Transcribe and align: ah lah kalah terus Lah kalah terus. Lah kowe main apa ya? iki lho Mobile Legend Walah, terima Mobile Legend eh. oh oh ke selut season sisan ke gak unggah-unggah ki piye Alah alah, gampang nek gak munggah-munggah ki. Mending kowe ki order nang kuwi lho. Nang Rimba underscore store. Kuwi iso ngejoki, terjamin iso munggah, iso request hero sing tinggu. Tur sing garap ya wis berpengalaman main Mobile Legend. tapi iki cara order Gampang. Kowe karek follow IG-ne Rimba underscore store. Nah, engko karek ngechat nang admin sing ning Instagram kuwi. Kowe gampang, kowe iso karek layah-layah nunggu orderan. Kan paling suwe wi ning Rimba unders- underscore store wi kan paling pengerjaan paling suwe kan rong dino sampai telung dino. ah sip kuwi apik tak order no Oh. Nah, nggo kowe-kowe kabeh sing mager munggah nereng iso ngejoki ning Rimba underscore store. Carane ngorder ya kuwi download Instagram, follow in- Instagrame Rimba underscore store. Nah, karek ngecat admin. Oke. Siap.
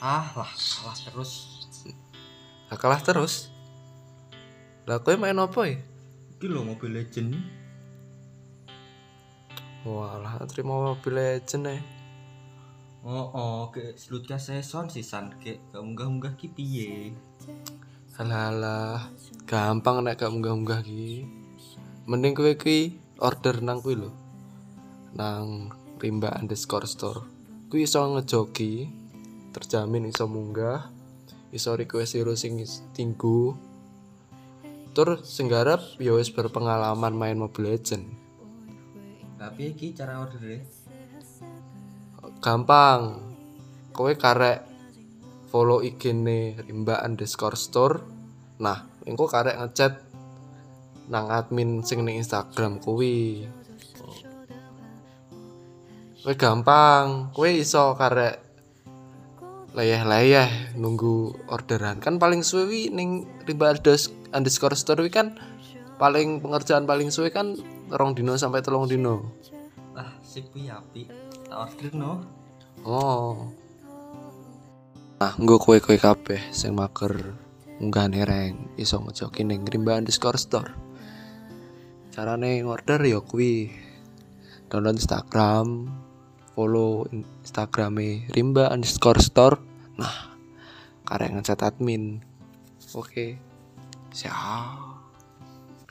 ah 0.00 0.26
lah 0.36 0.50
kalah 0.50 0.98
terus 1.04 1.32
Lah 2.66 2.74
kalah 2.74 2.98
terus. 2.98 3.46
Lah 4.90 4.98
kowe 4.98 5.14
main 5.14 5.38
apa 5.38 5.70
ya? 5.70 5.78
iki 6.36 6.52
lho 6.52 6.60
Mobile 6.60 7.00
Legend 7.00 7.32
Walah, 9.88 10.36
terima 10.44 10.92
Mobile 10.92 11.16
Legend 11.16 11.64
eh. 11.72 11.82
oh 13.00 13.24
oh 13.32 13.72
ke 13.72 13.96
selut 13.96 14.28
season 14.28 14.92
sisan 14.92 15.32
ke 15.40 15.56
gak 15.72 15.80
unggah-unggah 15.80 16.36
ki 16.36 16.52
piye 16.52 17.16
Alah 18.20 18.52
alah, 18.52 19.00
gampang 19.48 20.04
nek 20.04 20.20
gak 20.20 20.32
munggah-munggah 20.32 20.80
ki. 20.80 21.24
Mending 22.08 22.32
kowe 22.32 22.52
ki 22.56 22.96
order 23.20 23.60
nang 23.60 23.84
kuwi 23.84 23.96
lho. 23.96 24.08
Nang 25.16 25.72
Rimba 26.00 26.32
underscore 26.36 26.88
store. 26.88 27.20
Kuwi 27.68 27.84
iso 27.84 28.00
ngejoki, 28.00 28.88
terjamin 29.56 30.04
iso 30.12 30.28
munggah, 30.28 30.92
iso 31.48 31.72
request 31.72 32.20
hero 32.20 32.36
sing 32.36 32.60
tinggu. 32.92 33.56
Tur 34.92 35.24
sing 35.24 35.48
garap 35.48 35.80
ya 35.96 36.12
wis 36.12 36.28
berpengalaman 36.28 37.16
main 37.16 37.40
Mobile 37.40 37.72
Legend. 37.72 38.04
tapi 39.36 39.72
iki 39.72 39.92
cara 39.92 40.20
order 40.20 40.40
Gampang. 42.40 43.20
Kowe 43.92 44.12
karek 44.12 44.60
follow 45.48 45.80
IG-ne 45.80 46.60
Rimba 46.60 47.00
underscore 47.00 47.56
store. 47.56 47.96
Nah, 48.60 48.84
engko 49.08 49.24
karek 49.24 49.56
ngechat 49.56 50.04
nang 51.08 51.30
admin 51.30 51.80
sing 51.86 52.02
ning 52.02 52.20
Instagram 52.20 52.82
kuwi. 52.82 53.46
Kowe 56.26 56.34
gampang, 56.34 57.30
kowe 57.30 57.46
iso 57.46 57.94
karek 57.94 58.45
layah-layah 59.76 60.72
nunggu 60.80 61.36
orderan. 61.52 62.00
Kan 62.00 62.16
paling 62.16 62.40
suwe 62.40 62.64
wi 62.64 62.82
ning 62.88 63.28
Rimba 63.44 63.76
unders- 63.76 64.10
underscore 64.32 64.72
store 64.72 65.04
wi 65.04 65.12
kan 65.12 65.36
paling 66.00 66.40
pengerjaan 66.40 66.88
paling 66.88 67.12
suwe 67.12 67.28
kan 67.28 67.54
rong 67.92 68.16
dino 68.16 68.34
sampai 68.40 68.64
telung 68.64 68.88
dino. 68.88 69.36
ah 69.96 70.12
sip 70.20 70.44
kuwi 70.52 70.68
apik 70.68 71.08
tak 71.48 71.56
order 71.56 71.92
no 71.96 72.12
Oh. 72.86 73.50
Nah, 75.16 75.32
nggo 75.40 75.56
kowe-kowe 75.58 75.96
kabeh 75.98 76.38
sing 76.52 76.76
mager 76.76 77.34
munggah 77.80 78.06
nereng 78.06 78.76
iso 78.76 79.00
ngejoki 79.00 79.42
ning 79.42 79.64
Rimba 79.64 79.96
underscore 79.96 80.36
store. 80.38 80.70
Carane 82.14 82.60
ngorder 82.62 83.00
ya 83.02 83.18
kuwi 83.24 83.72
download 84.68 85.00
Instagram, 85.00 85.88
follow 86.54 87.08
in- 87.10 87.26
Instagrame 87.42 88.28
Rimba 88.30 88.68
underscore 88.70 89.18
store. 89.18 89.58
Nah, 89.96 90.36
karek 91.08 91.32
ngecat 91.32 91.60
admin. 91.64 92.20
Oke. 92.92 93.40
Siap. 94.12 94.95